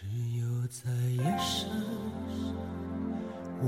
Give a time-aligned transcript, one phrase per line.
[0.00, 0.04] 只
[0.38, 1.68] 有在夜深，
[3.60, 3.66] 我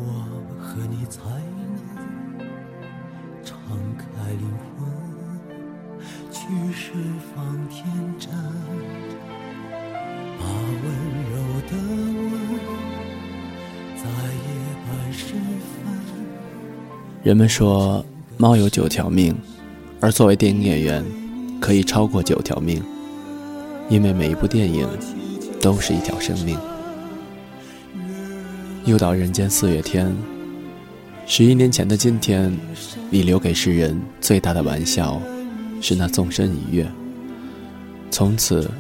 [0.60, 1.18] 和你才
[1.56, 2.46] 能
[3.42, 3.58] 敞
[3.98, 4.04] 开
[4.38, 4.48] 灵
[4.78, 4.86] 魂，
[6.30, 6.92] 去释
[7.34, 7.84] 放天
[8.16, 8.30] 真，
[10.38, 10.84] 把温
[11.32, 11.34] 柔
[11.66, 11.72] 的
[12.14, 12.30] 吻，
[13.96, 14.46] 在夜
[14.86, 15.82] 半时分。
[17.24, 18.06] 人们说
[18.36, 19.36] 猫有九条命，
[20.00, 21.04] 而作为电影演员，
[21.60, 22.80] 可以超过九条命，
[23.88, 24.86] 因为每一部电影
[25.60, 26.58] 都是一条生命。
[28.86, 30.12] 又到人间四月天，
[31.26, 32.56] 十一年前的今天，
[33.10, 35.20] 你留给世人最大的玩笑
[35.80, 36.90] 是那纵身一跃，
[38.10, 38.70] 从此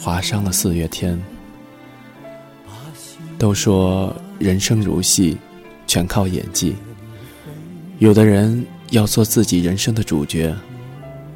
[0.00, 1.20] 划伤了四月天。
[3.38, 5.36] 都说人生如戏，
[5.86, 6.74] 全靠演技。
[7.98, 10.54] 有的人要做自己人生的主角，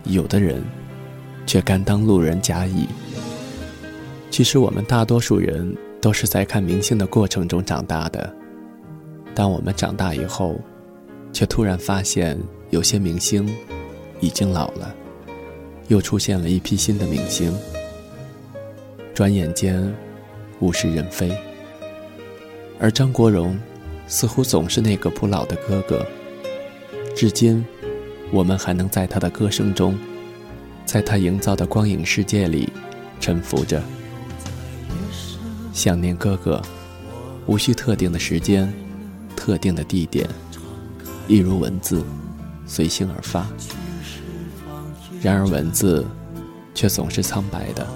[0.05, 0.63] 有的人
[1.45, 2.87] 却甘当路人甲乙。
[4.31, 8.33] 其实我们大多数人都是在看明星的过程中长大的。
[9.35, 10.59] 当我们长大以后，
[11.33, 12.39] 却突然发现
[12.71, 13.53] 有些明星
[14.21, 14.95] 已经老了，
[15.89, 17.53] 又出现了一批新的明星。
[19.13, 19.93] 转眼间，
[20.61, 21.37] 物是人非。
[22.79, 23.59] 而张国荣，
[24.07, 26.07] 似乎总是那个不老的哥哥。
[27.15, 27.65] 至今，
[28.31, 29.99] 我们还能在他的歌声中，
[30.87, 32.69] 在他营造的光影世界里
[33.19, 33.83] 沉浮着。
[35.73, 36.61] 想念哥哥，
[37.47, 38.73] 无需特定的时间、
[39.37, 40.29] 特定的地点，
[41.29, 42.05] 一如文字，
[42.67, 43.47] 随心而发。
[45.23, 46.07] 然而文字，
[46.75, 47.87] 却总是苍白的。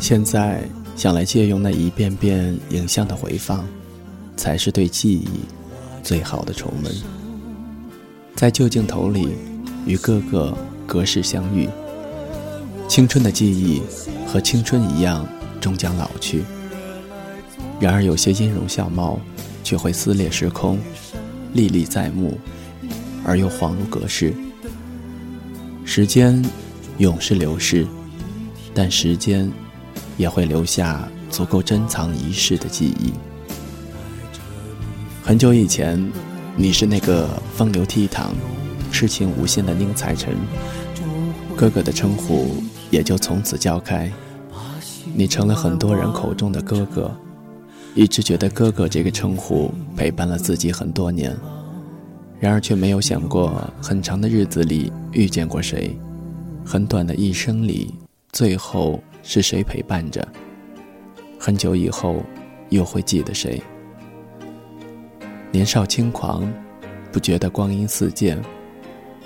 [0.00, 0.62] 现在
[0.96, 3.64] 想来借用那一遍遍影像的回放，
[4.36, 5.28] 才是对记忆
[6.02, 6.92] 最好的重温。
[8.34, 9.28] 在旧镜头里，
[9.86, 11.68] 与哥哥隔世相遇。
[12.88, 13.82] 青春的记忆
[14.26, 15.26] 和青春一样，
[15.60, 16.44] 终将老去。
[17.80, 19.20] 然而有些音容笑貌，
[19.62, 20.78] 却会撕裂时空，
[21.52, 22.38] 历历在目，
[23.24, 24.34] 而又恍如隔世。
[25.84, 26.44] 时间
[26.98, 27.86] 永是流逝，
[28.74, 29.50] 但时间
[30.16, 33.12] 也会留下足够珍藏一世的记忆。
[35.22, 36.10] 很久以前。
[36.58, 38.28] 你是那个风流倜傥、
[38.90, 40.34] 痴情无限的宁采臣，
[41.54, 44.10] 哥哥的称呼也就从此叫开。
[45.14, 47.14] 你成了很多人口中的哥哥，
[47.96, 51.34] 一直觉得哥哥这个称呼陪伴了自己很多年，
[52.38, 55.98] 然而却没有想过很长的日子里遇见过谁，
[56.62, 57.94] 很短的一生里
[58.32, 60.28] 最后是谁陪伴着，
[61.40, 62.22] 很久以后
[62.68, 63.58] 又会记得谁。
[65.50, 66.46] 年少轻狂，
[67.10, 68.38] 不觉得光阴似箭。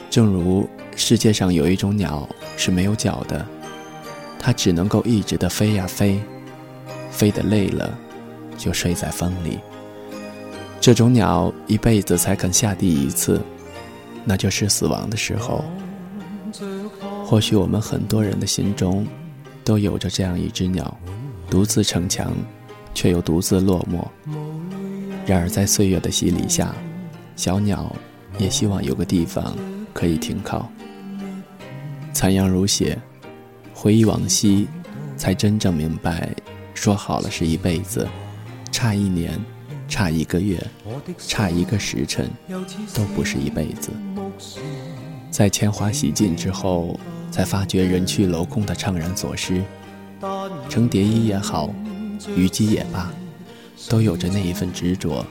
[0.09, 3.45] 正如世界上有一种鸟是没有脚的，
[4.39, 6.21] 它只能够一直的飞呀飞，
[7.11, 7.99] 飞得累了，
[8.61, 9.59] 就睡在风里。
[10.81, 13.41] 这种鸟一辈子才肯下地一次，
[14.25, 15.65] 那就是死亡的时候。
[17.25, 19.07] 或许我们很多人的心中，
[19.65, 20.95] 都有着这样一只鸟，
[21.49, 22.33] 独自逞强，
[22.93, 24.05] 却又独自落寞。
[25.27, 26.75] 然而，在岁月的洗礼下，
[27.37, 27.95] 小鸟
[28.39, 29.57] 也希望有个地方
[29.95, 30.69] 可以停靠。
[32.13, 32.99] 残阳如血，
[33.73, 34.67] 回忆往昔，
[35.17, 36.35] 才真正明白，
[36.75, 38.09] 说好了是一辈子，
[38.71, 39.39] 差一年，
[39.89, 40.65] 差一个月，
[41.19, 42.31] 差一个时辰，
[42.95, 43.91] 都不是一辈子。
[45.31, 46.99] 在铅华洗尽之后，
[47.31, 49.63] 才发觉人去楼空的怅然所失。
[50.69, 51.73] 程蝶衣也好，
[52.37, 53.11] 虞姬也罢。
[53.89, 55.25] 都有着那一份执着，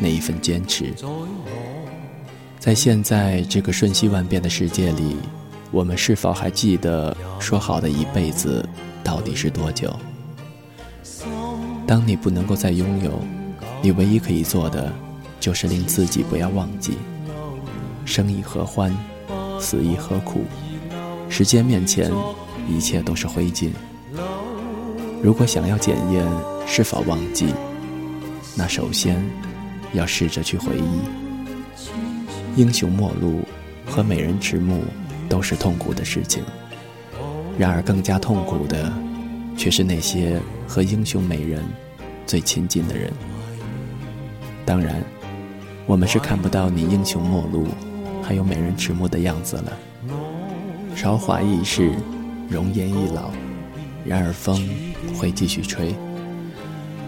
[0.00, 0.94] 那一份坚持。
[2.60, 5.16] 在现在这个瞬息万变的世界里，
[5.72, 8.64] 我们是否还记得说好的一辈子
[9.02, 9.92] 到底是多久？
[11.86, 13.20] 当你不能够再拥有，
[13.82, 14.92] 你唯一可以做的，
[15.38, 16.96] 就是令自己不要忘记：
[18.04, 18.96] 生亦何欢，
[19.60, 20.44] 死亦何苦。
[21.28, 22.10] 时间面前，
[22.68, 23.70] 一切都是灰烬。
[25.22, 26.24] 如果想要检验
[26.66, 27.54] 是否忘记，
[28.56, 29.22] 那首先
[29.92, 32.60] 要试着去回忆。
[32.60, 33.40] 英雄末路
[33.84, 34.82] 和美人迟暮
[35.28, 36.42] 都是痛苦的事情，
[37.58, 38.92] 然而更加痛苦的，
[39.56, 41.62] 却是那些和英雄美人
[42.26, 43.12] 最亲近的人。
[44.66, 45.02] 当然，
[45.86, 47.66] 我们是看不到你英雄末路，
[48.22, 49.72] 还有美人迟暮的样子了。
[50.94, 51.92] 韶华易逝，
[52.48, 53.30] 容颜易老。
[54.04, 54.68] 然而风
[55.18, 55.94] 会继续吹，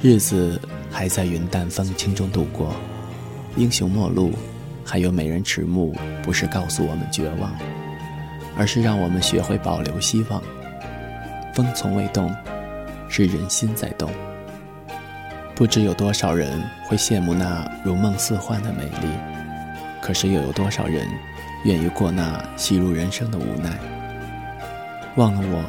[0.02, 0.58] 日子
[0.90, 2.74] 还在云淡风轻中度过。
[3.56, 4.32] 英雄末路，
[4.84, 7.50] 还有美人迟暮，不是告诉我们绝望，
[8.56, 10.42] 而是让我们学会保留希望。
[11.54, 12.34] 风从未动，
[13.08, 14.10] 是人心在动。
[15.54, 19.08] 不知有多少人会羡慕那如梦似幻的美丽，
[20.02, 21.08] 可是又有多少人
[21.64, 23.78] 愿意过那戏如人生的无奈？
[25.16, 25.64] 忘了我，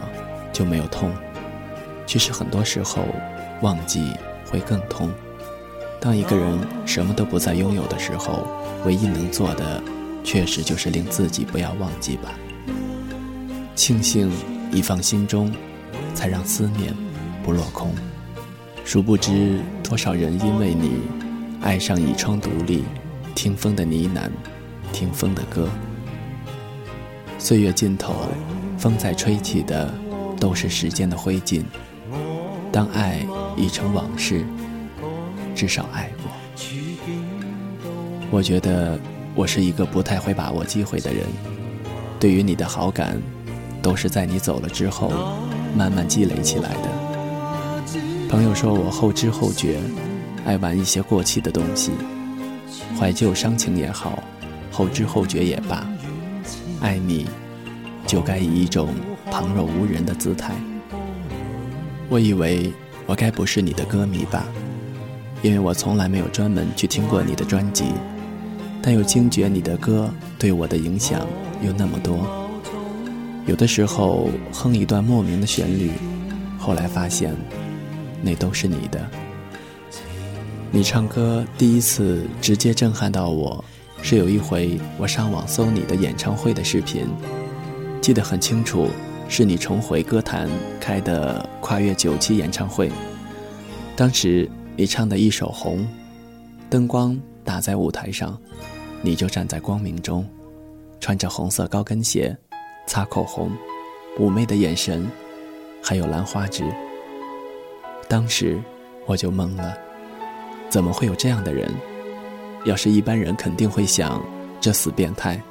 [0.51, 1.11] 就没有痛。
[2.05, 3.05] 其实很多时候，
[3.61, 4.13] 忘记
[4.51, 5.09] 会更痛。
[6.01, 8.45] 当一个人什么都不再拥有的时候，
[8.85, 9.81] 唯一能做的，
[10.23, 12.29] 确实就是令自己不要忘记吧。
[13.73, 14.29] 庆幸
[14.71, 15.49] 已放心中，
[16.13, 16.93] 才让思念
[17.47, 17.95] 不落空。
[18.83, 20.99] 殊不知，多少人因为你，
[21.61, 22.83] 爱上倚窗独立，
[23.33, 24.29] 听风的呢喃，
[24.91, 25.69] 听风的歌。
[27.39, 28.13] 岁月尽头，
[28.77, 29.89] 风在吹起的，
[30.37, 31.63] 都是时间的灰烬。
[32.69, 34.43] 当爱已成往事。
[35.55, 36.29] 至少爱过。
[38.29, 38.99] 我觉得
[39.33, 41.25] 我是一个不太会把握机会的人，
[42.19, 43.17] 对于你的好感，
[43.81, 45.37] 都是在你走了之后
[45.77, 47.06] 慢慢积累起来的。
[48.29, 49.79] 朋友说我后知后觉，
[50.45, 51.91] 爱玩一些过气的东西，
[52.99, 54.21] 怀旧伤情也好，
[54.71, 55.87] 后知后觉也罢，
[56.81, 57.25] 爱你
[58.05, 58.89] 就该以一种
[59.31, 60.53] 旁若无人的姿态。
[62.09, 62.71] 我以为
[63.05, 64.45] 我该不是你的歌迷吧。
[65.43, 67.85] 因为我从来没有专门去听过你的专辑，
[68.81, 71.21] 但又惊觉你的歌对我的影响
[71.63, 72.27] 又那么多。
[73.45, 75.91] 有的时候哼一段莫名的旋律，
[76.57, 77.35] 后来发现，
[78.21, 79.09] 那都是你的。
[80.71, 83.63] 你唱歌第一次直接震撼到我，
[84.01, 87.07] 是有一回我上网搜你的演唱会的视频，
[88.01, 88.87] 记得很清楚，
[89.29, 90.49] 是你重回歌坛
[90.79, 92.91] 开的跨越九期演唱会，
[93.95, 94.49] 当时。
[94.79, 95.79] 你唱的一首《红》，
[96.69, 98.39] 灯光打在舞台上，
[99.01, 100.23] 你就站在光明中，
[100.99, 102.37] 穿着红色高跟鞋，
[102.85, 103.51] 擦口红，
[104.19, 105.09] 妩媚的眼神，
[105.81, 106.63] 还有兰花指。
[108.07, 108.59] 当时
[109.05, 109.77] 我就懵了，
[110.69, 111.69] 怎么会有这样的人？
[112.65, 114.23] 要是一般人肯定会想，
[114.59, 115.41] 这死变态。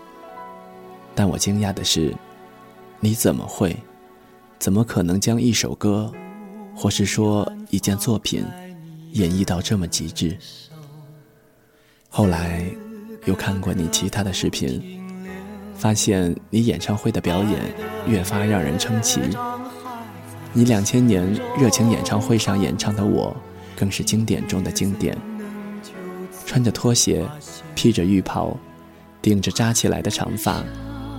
[1.15, 2.15] 但我惊讶的是，
[3.01, 3.77] 你怎么会？
[4.59, 6.11] 怎么可能将一首歌，
[6.75, 8.45] 或是说一件作品？
[9.13, 10.37] 演绎到这么极致。
[12.11, 12.65] 后来
[13.25, 15.01] 又看过你其他的视频，
[15.75, 17.61] 发现你演唱会的表演
[18.07, 19.21] 越发让人称奇。
[20.53, 21.27] 你两千年
[21.59, 23.35] 热情演唱会上演唱的《我》，
[23.79, 25.17] 更是经典中的经典。
[26.45, 27.25] 穿着拖鞋，
[27.75, 28.57] 披着浴袍，
[29.21, 30.63] 顶着扎起来的长发，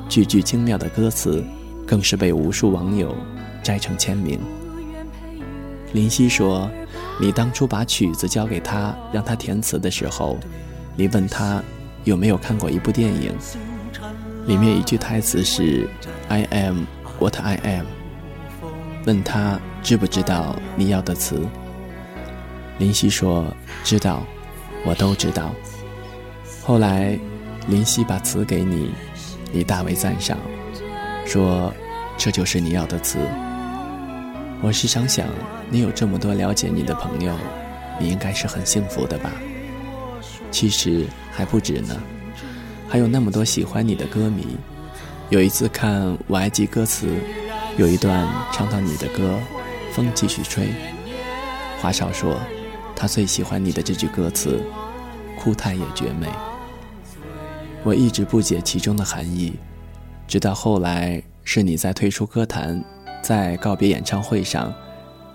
[0.09, 1.43] 句句精妙的歌词，
[1.85, 3.15] 更是被无数网友
[3.61, 4.39] 摘成签名。
[5.93, 6.69] 林夕说。
[7.19, 10.37] 你当初把曲子交给他，让他填词的时候，
[10.95, 11.63] 你问他
[12.03, 13.33] 有没有看过一部电影，
[14.45, 15.89] 里面一句台词是
[16.27, 16.83] “I am
[17.17, 17.96] what I am”。
[19.07, 21.41] 问他知不知道你要的词，
[22.77, 23.45] 林夕说
[23.81, 24.21] 知道，
[24.83, 25.55] 我都知道。
[26.61, 27.17] 后来
[27.69, 28.91] 林夕把词给你，
[29.53, 30.37] 你大为赞赏，
[31.25, 31.73] 说
[32.17, 33.17] 这就是你要的词。
[34.61, 35.25] 我时常想，
[35.69, 37.33] 你有这么多了解你的朋友，
[38.01, 39.31] 你应该是很幸福的吧？
[40.51, 41.95] 其实还不止呢，
[42.89, 44.57] 还有那么多喜欢你的歌迷。
[45.29, 47.07] 有一次看我爱记歌词，
[47.77, 49.39] 有一段唱到你的歌，
[49.91, 50.69] 风继续吹。
[51.79, 52.35] 华少说，
[52.95, 54.63] 他最喜欢你的这句歌词，
[55.37, 56.27] 哭态也绝美。
[57.83, 59.59] 我一直不解其中的含义，
[60.27, 62.83] 直到后来是你在退出歌坛。
[63.21, 64.73] 在告别演唱会上，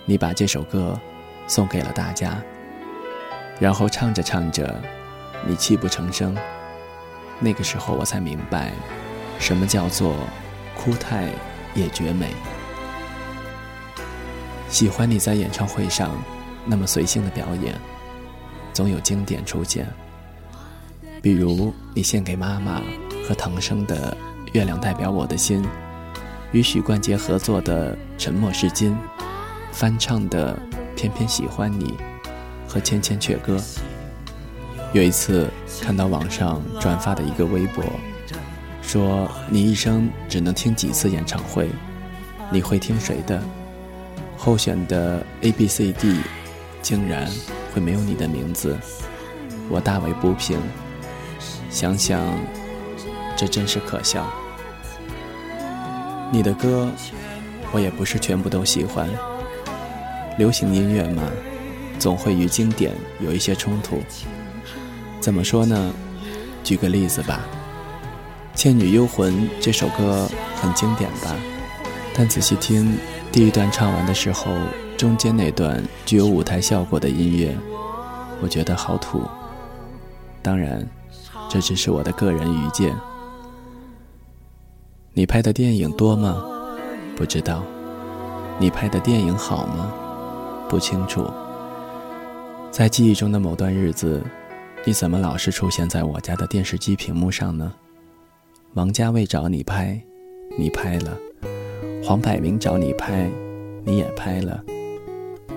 [0.05, 0.99] 你把这首歌
[1.47, 2.43] 送给了大家，
[3.61, 4.83] 然后唱着唱着，
[5.47, 6.35] 你泣不成声。
[7.39, 8.73] 那个时候我才明白，
[9.39, 10.15] 什么叫做
[10.75, 11.29] 哭态
[11.75, 12.29] 也绝美。
[14.69, 16.11] 喜欢你在演唱会上
[16.65, 17.75] 那么随性的表演，
[18.73, 19.87] 总有经典出现。
[21.21, 22.81] 比如你献给妈妈
[23.29, 24.17] 和唐生的
[24.55, 25.63] 《月亮代表我的心》。
[26.53, 28.93] 与许冠杰合作的《沉默是金》，
[29.73, 30.55] 翻唱的
[30.97, 31.87] 《偏偏喜欢你》
[32.69, 33.57] 和《千千阙歌》。
[34.93, 35.49] 有一次
[35.81, 37.83] 看到网上转发的一个微博，
[38.93, 41.71] 说你一生只能听几次演唱会，
[42.51, 43.43] 你会听谁的？
[44.37, 46.21] 候选的 A、B、C、D，
[46.83, 47.27] 竟然
[47.73, 48.77] 会没有你的名字，
[49.71, 50.61] 我大为不平。
[51.71, 52.21] 想想，
[53.35, 54.31] 这真是可笑。
[56.31, 56.87] 你的歌，
[57.73, 59.09] 我也不是全部都喜欢。
[60.37, 61.23] 流行音乐嘛，
[61.99, 64.03] 总会与经典有一些冲突。
[65.19, 65.95] 怎么说呢？
[66.63, 67.41] 举个例子吧，
[68.55, 71.35] 《倩女幽魂》这首歌很经典吧？
[72.15, 72.97] 但仔细听，
[73.33, 74.53] 第一段唱完的时候，
[74.97, 77.57] 中间那段具有舞台效果的音乐，
[78.41, 79.23] 我觉得好土。
[80.43, 80.87] 当然，
[81.49, 82.95] 这只是我的个人愚见。
[85.15, 86.45] 你拍的电影多吗？
[87.17, 87.65] 不知道。
[88.59, 89.91] 你拍的电影好吗？
[90.69, 91.29] 不清楚。
[92.71, 94.23] 在记忆中的某段日子，
[94.85, 97.73] 你怎么老是出现在我家的电视机屏幕上呢？
[98.75, 100.03] 王家卫找你拍，
[100.59, 101.11] 你拍了；
[102.03, 103.31] 黄百鸣找你拍，
[103.85, 104.65] 你也拍了。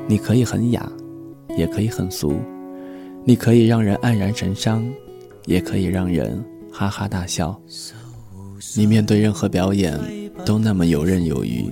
[0.05, 0.91] 你可以很雅，
[1.57, 2.33] 也可以很俗；
[3.23, 4.85] 你可以让人黯然神伤，
[5.45, 7.57] 也可以让人哈哈大笑。
[8.75, 9.97] 你面对任何表演
[10.45, 11.71] 都那么游刃有余。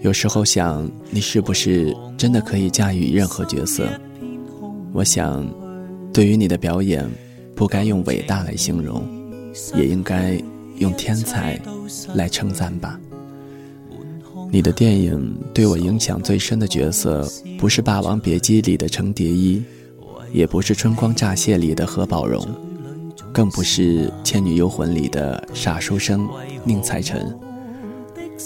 [0.00, 3.88] 有时候想，你是不是真的可以驾驭任何角色？
[4.92, 5.48] 我想，
[6.12, 7.08] 对于你的表演，
[7.54, 9.00] 不该用伟大来形容，
[9.74, 10.40] 也应该
[10.76, 11.60] 用天才
[12.14, 12.98] 来称赞吧。
[14.50, 19.62] 你的电影对我影响最深的角色，不是《霸王别姬》里的程蝶衣，
[20.32, 22.46] 也不是《春光乍泄》里的何宝荣，
[23.32, 26.28] 更不是《倩女幽魂》里的傻书生
[26.62, 27.36] 宁采臣，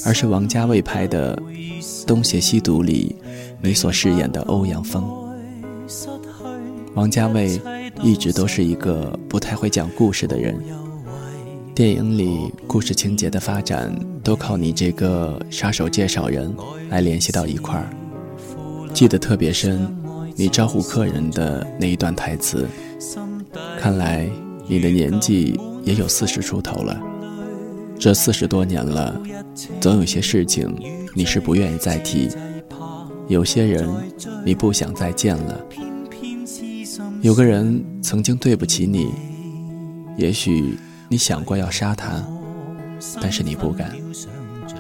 [0.06, 1.36] 而是王家卫拍的
[2.06, 3.14] 《东邪西毒》里
[3.60, 5.04] 你所饰演的欧阳锋。
[6.94, 7.60] 王家卫
[8.02, 10.58] 一直都是一个不太会讲故事的人，
[11.78, 16.52] 电影里故事情节的发展都靠你这个杀手介绍人
[16.88, 17.88] 来联系到一块儿。
[18.92, 19.96] 记得特别深，
[20.34, 22.66] 你招呼客人的那一段台词。
[23.78, 24.28] 看来
[24.66, 27.00] 你的年纪也有四十出头了，
[27.96, 29.16] 这四十多年了，
[29.80, 30.74] 总有些事情
[31.14, 32.28] 你是不愿意再提，
[33.28, 33.88] 有些人
[34.44, 35.64] 你不想再见了。
[37.22, 39.12] 有个人曾经对不起你，
[40.16, 40.76] 也许
[41.08, 42.22] 你想过要杀他，
[43.20, 43.88] 但是你不敢；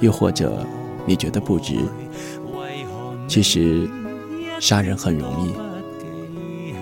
[0.00, 0.64] 又或者
[1.06, 1.76] 你觉得不值。
[3.26, 3.88] 其实
[4.60, 5.52] 杀人很容易。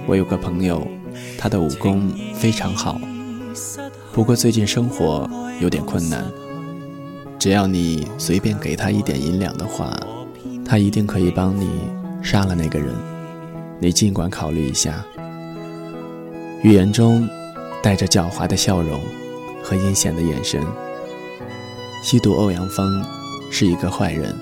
[0.06, 0.86] 我有个朋友，
[1.38, 3.00] 他的武功非常好，
[4.12, 5.28] 不过最近生活
[5.60, 6.24] 有点困难。
[7.38, 9.96] 只要你随便给他一点银两的话，
[10.64, 11.68] 他一定可以帮你
[12.20, 12.92] 杀了那个人。
[13.78, 15.04] 你尽管考虑一下。
[16.62, 17.28] 语言中
[17.80, 19.00] 带着狡猾的笑容
[19.66, 20.64] 和阴险的眼神。
[22.00, 23.04] 吸毒欧阳锋
[23.50, 24.32] 是一个坏人，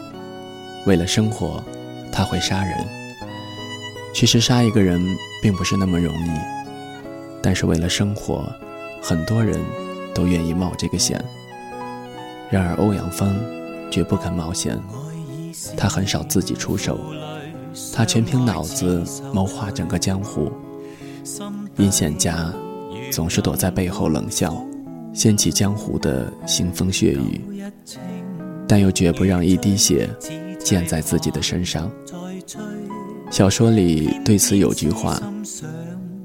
[0.85, 1.64] 为了生活，
[2.12, 2.76] 他会杀人。
[4.12, 5.02] 其实杀一个人
[5.40, 6.31] 并不是那么容易，
[7.43, 8.45] 但是为了生活，
[9.00, 9.59] 很多人
[10.14, 11.19] 都愿意冒这个险。
[12.50, 13.35] 然而欧阳锋
[13.90, 14.78] 绝不肯冒险，
[15.75, 17.00] 他很少自己出手，
[17.95, 19.02] 他全凭脑子
[19.33, 20.52] 谋划整个江湖。
[21.78, 22.52] 阴险家
[23.11, 24.54] 总是躲在背后冷笑，
[25.14, 27.40] 掀起江湖的腥风血雨，
[28.66, 30.11] 但又绝不让一滴血
[30.59, 31.90] 溅在自己的身上。
[33.30, 35.23] 小说里对此有句话：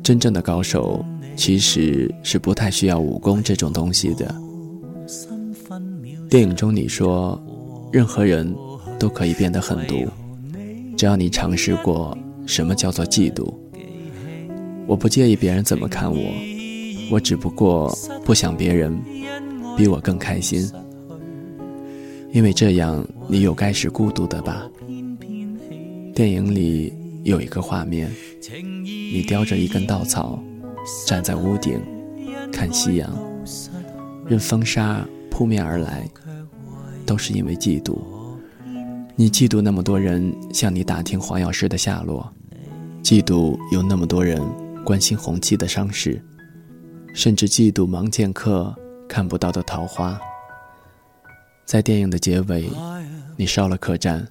[0.04, 1.06] 真正的高手
[1.36, 4.36] 其实是不太需要武功这种东西的。
[6.30, 7.42] 电影中你说，
[7.92, 8.54] 任何人
[9.00, 10.08] 都可以变得狠毒，
[10.98, 13.54] 只要你尝试过什么叫做嫉妒。
[14.86, 16.18] 我不介意别人怎么看我，
[17.12, 18.98] 我只不过不想别人
[19.76, 20.70] 比我更开心，
[22.32, 24.70] 因为这样你有该是孤独的吧？
[26.14, 28.12] 电影里有一个画面，
[28.84, 30.42] 你叼着一根稻草，
[31.08, 31.82] 站在屋顶
[32.52, 33.10] 看夕阳，
[34.28, 36.08] 任风沙扑面而来，
[37.06, 37.98] 都是因为嫉妒。
[39.16, 42.32] 你嫉妒那么多人向你打听黄药师的下落，
[43.04, 44.42] 嫉妒有那么多人。
[44.86, 46.20] 关心红旗的伤势，
[47.20, 48.74] 甚至嫉妒盲剑客
[49.06, 50.18] 看不到的桃花。
[51.66, 52.72] 在电影的结尾，
[53.36, 54.26] 你烧了客栈，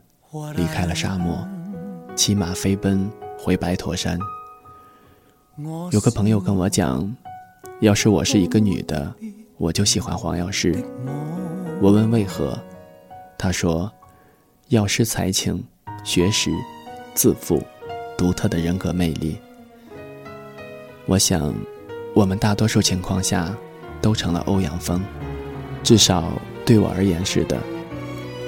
[0.56, 1.46] 离开了沙漠，
[2.16, 3.06] 骑马飞奔
[3.38, 4.18] 回白驼山。
[5.92, 7.14] 有个朋友跟我讲，
[7.80, 9.14] 要是我是一个女的，
[9.58, 10.74] 我就喜欢黄药师。
[11.82, 12.58] 我问为何，
[13.36, 13.92] 他说，
[14.68, 15.62] 药师才情、
[16.04, 16.50] 学识、
[17.12, 17.62] 自负、
[18.16, 19.36] 独特的人格魅力。
[21.04, 21.54] 我想，
[22.18, 23.56] 我们大多数情况下
[24.02, 25.00] 都成了欧阳锋，
[25.84, 26.32] 至少
[26.66, 27.56] 对我而言是的。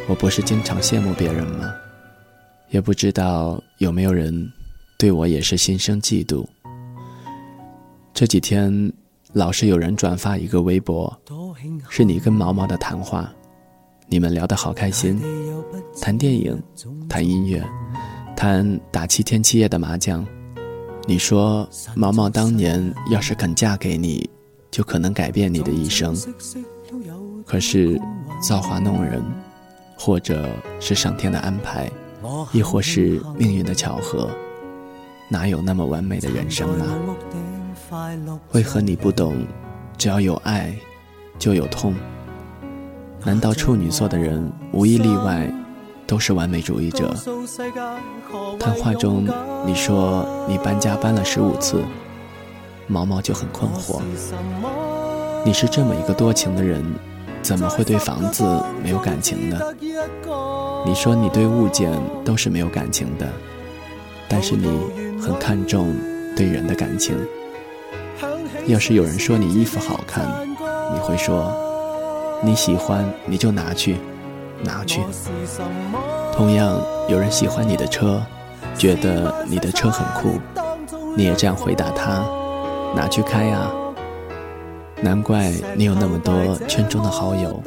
[0.08, 1.72] 我不是经常羡慕别人吗？
[2.70, 4.52] 也不知道有没有人
[4.98, 6.44] 对我也是心生嫉妒。
[8.12, 8.92] 这几天
[9.34, 11.16] 老是有人转发一个微博，
[11.88, 13.32] 是你跟毛毛的谈话，
[14.08, 15.22] 你们聊得好开心，
[16.02, 16.60] 谈电影，
[17.08, 17.64] 谈音乐，
[18.36, 20.26] 谈打七天七夜的麻将。
[21.10, 24.30] 你说毛毛当年要是肯嫁给你，
[24.70, 26.16] 就可能改变你的一生。
[27.44, 28.00] 可是
[28.40, 29.20] 造化弄人，
[29.98, 30.48] 或者
[30.78, 31.90] 是上天的安排，
[32.52, 34.30] 亦或是命运的巧合？
[35.28, 36.86] 哪有那么完美的人生呢？
[38.52, 39.44] 为何你不懂？
[39.98, 40.72] 只要有爱，
[41.40, 41.92] 就有痛。
[43.24, 45.52] 难道处女座的人无一例外
[46.10, 47.14] 都是完美主义者？
[48.58, 49.28] 谈话中
[49.64, 51.84] 你说你搬家搬了十五次，
[52.88, 54.02] 毛毛就很困惑。
[55.44, 56.84] 你是这么一个多情的人，
[57.42, 58.44] 怎么会对房子
[58.82, 59.60] 没有感情呢？
[60.84, 61.92] 你说你对物件
[62.24, 63.28] 都是没有感情的，
[64.28, 64.66] 但是你
[65.22, 65.94] 很看重
[66.36, 67.16] 对人的感情。
[68.66, 70.26] 要是有人说你衣服好看，
[70.92, 71.54] 你会说
[72.42, 73.94] 你喜欢你就拿去，
[74.64, 75.00] 拿去。
[76.32, 78.22] 同样，有人喜欢你的车，
[78.76, 80.40] 觉得你的车很酷，
[81.16, 82.24] 你也这样回答他，
[82.94, 83.70] 拿去开啊。
[85.02, 87.62] 难怪你有那么多圈中的好友，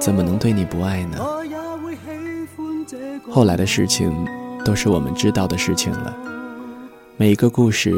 [0.00, 1.18] 怎么能对你不爱呢？
[3.30, 4.12] 后来的事情
[4.64, 6.14] 都是我们知道的事情了。
[7.16, 7.92] 每一个故事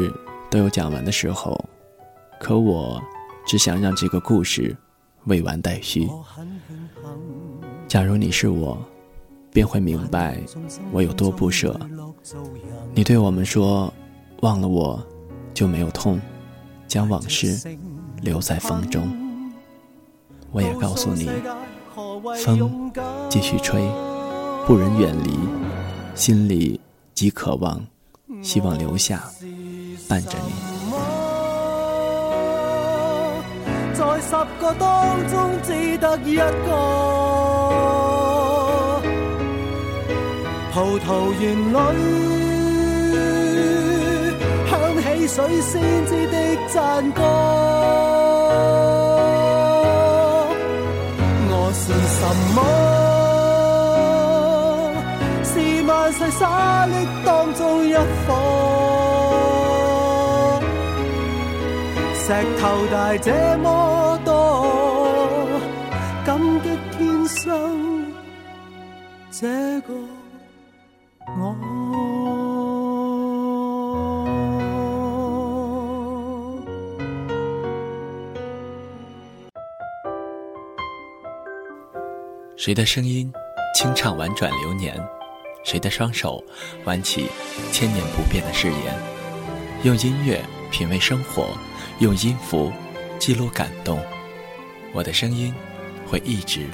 [0.49, 1.57] 都有讲完的时候，
[2.39, 3.01] 可我
[3.45, 4.75] 只想让这个故事
[5.27, 6.09] 未完待续。
[7.87, 8.77] 假如你是我，
[9.51, 10.37] 便会明白
[10.91, 11.79] 我有多不舍。
[12.93, 13.93] 你对我们说，
[14.41, 15.01] 忘了我
[15.53, 16.19] 就没有痛，
[16.87, 17.77] 将往事
[18.21, 19.07] 留在风中。
[20.51, 21.29] 我也告诉你，
[22.43, 22.91] 风
[23.29, 23.81] 继续吹。
[24.65, 25.37] 不忍远离，
[26.13, 26.79] 心里
[27.13, 27.85] 极渴望，
[28.41, 29.23] 希望留下，
[30.09, 30.76] 伴着你。
[33.97, 36.43] 在十个当中只得一个，
[40.71, 41.75] 葡萄园里
[44.69, 46.35] 响起水仙子的
[46.71, 46.77] 赞
[47.11, 47.21] 歌。
[51.49, 51.81] 我是
[52.17, 52.21] 什
[52.53, 52.57] 么？
[55.43, 55.51] 是
[55.87, 56.93] 万世沙砾
[57.25, 57.97] 当中一颗，
[62.27, 65.47] 石头大这么多，
[66.25, 68.13] 感激天生
[69.31, 69.47] 这
[69.79, 69.93] 个
[71.39, 71.55] 我。
[82.57, 83.31] 谁的声音
[83.73, 84.93] 清唱婉转流年？
[85.63, 86.43] 谁的双手
[86.83, 87.29] 挽起
[87.71, 88.93] 千年不变的誓言？
[89.83, 91.57] 用音乐品味生活，
[91.99, 92.71] 用音符
[93.19, 94.03] 记录感动。
[94.93, 95.53] 我的声音
[96.05, 96.67] 会一直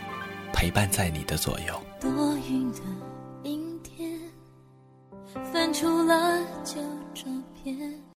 [0.51, 1.81] 陪伴在你的左右。